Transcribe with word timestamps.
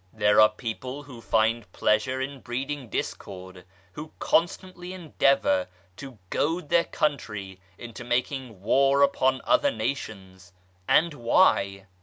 There 0.11 0.41
are 0.41 0.49
people 0.49 1.03
who 1.03 1.21
find 1.21 1.71
pleasure 1.73 2.19
in 2.21 2.39
breeding 2.39 2.89
discord, 2.89 3.65
who 3.91 4.13
constantly 4.17 4.93
endeavour 4.93 5.67
to 5.97 6.17
goad 6.31 6.69
their 6.69 6.85
country 6.85 7.59
into 7.77 8.03
making 8.03 8.63
war 8.63 9.03
upon 9.03 9.41
other 9.45 9.69
nations 9.69 10.53
and 10.87 11.13
why 11.13 11.85